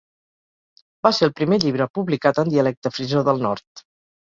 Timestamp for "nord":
3.47-3.87